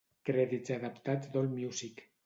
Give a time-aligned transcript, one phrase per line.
[0.29, 2.07] Crèdits adaptats d'Allmusic.